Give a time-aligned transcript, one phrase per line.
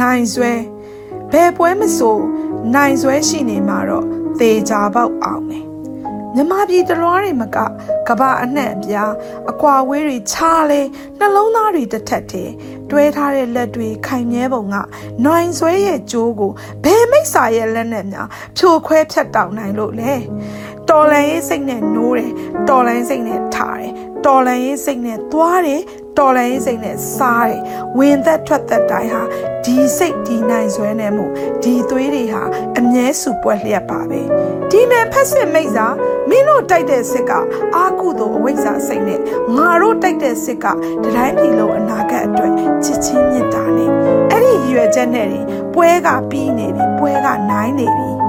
[0.00, 0.52] နိုင်ဆွဲ
[1.32, 2.18] ဘယ်ပွဲမဆို
[2.74, 4.06] နိုင်ဆွဲရှိနေမှာတော့
[4.40, 5.64] သေချာပေါက်အောင်မယ်
[6.34, 7.58] မြမပြည်တလွားတွေမက
[8.08, 9.12] ကဘာအနှံ့အပြား
[9.50, 10.80] အကွာဝေးတွေချားလဲ
[11.18, 12.52] နှလုံးသားတွေတစ်ထက်တည်း
[12.90, 14.76] တွဲထားတဲ့လက်တွေခိုင်မြဲပုံက
[15.26, 16.52] နိုင်ဆွဲရဲ့ကြိုးကို
[16.84, 18.28] ဘယ်မိစ္ဆာရဲ့လက်နဲ့များ
[18.58, 20.12] ဖြိုခွဲဖြတ်တောက်နိုင်လို့လဲ
[20.90, 22.32] တော်လန်ရေးစိတ်နဲ့နိုးတယ်
[22.68, 23.92] တော်လန်စိတ်နဲ့ထားတယ်
[24.26, 25.82] တော်လန်ရေးစိတ်နဲ့သွားတယ်
[26.18, 27.60] တော်လန်ရေးစိတ်နဲ့စားတယ်
[27.98, 29.22] ဝင်သက်ထွက်သက်တိုင်းဟာ
[29.64, 31.24] ဒီစိတ်ဒီနိုင်ဆွဲနေမှု
[31.62, 32.42] ဒီသွေးတွေဟာ
[32.78, 34.20] အမြဲစုပွက်လျက်ပါပဲ
[34.70, 35.86] ဒီမဲ့ဖက်စစ်မိတ်စာ
[36.28, 37.32] မင်းတို့တိုက်တဲ့စစ်က
[37.76, 39.20] အာကုသို့အဝိဇ္ဇာစိတ်နဲ့
[39.56, 40.66] ငါတို့တိုက်တဲ့စစ်က
[41.02, 42.52] တတိုင်းပြည်လုံးအနာဂတ်အတွက်
[42.84, 43.90] ချစ်ချင်းမြတ်တာနဲ့
[44.30, 45.40] အဲ့ဒီရည်ရွယ်ချက်နဲ့တွေ
[45.74, 48.19] ပွဲကပြီးနေပြီပွဲကနိုင်နေပြီ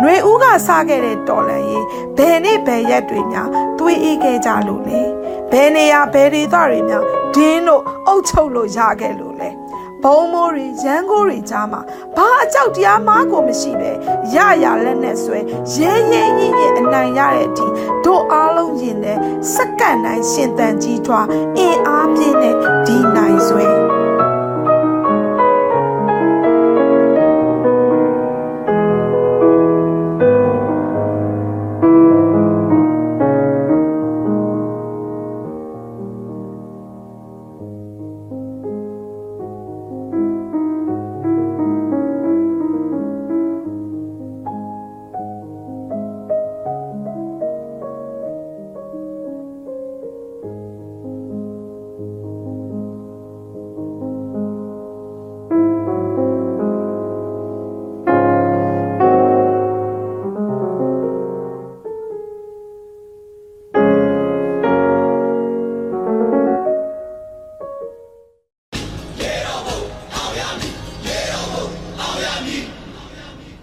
[0.00, 1.84] ຫນွေဦးကစားခဲ့တဲ့တော်လန်ရေး
[2.16, 3.48] ဘယ်နေ့ဘယ်ရက်တွေများ
[3.78, 5.00] သွေးအေးခဲ့ကြလို့လဲ
[5.52, 7.04] ဘယ်နေရာဘယ်ဒေသတွေများ
[7.34, 9.50] ဒင်းတို့အုပ်ချုပ်လို့ရခဲ့လို့လဲ
[10.02, 11.80] ဘုံမိုးတွေရန်ကိုတွေကြားမှာ
[12.16, 13.90] ဘာအကြောက်တရားမှကိုမရှိပဲ
[14.34, 15.38] ရရလက်နဲ့ဆွဲ
[15.74, 17.66] ရဲရဲရင်ရင်အနိုင်ရတဲ့အထိ
[18.04, 19.18] တို့အားလုံးရင်တဲ့
[19.54, 22.73] စက္ကန့်တိုင်းရှင်တန်ကြီးထွားအင်အားပြည့်တဲ့ဒီနိုင်ဆွဲ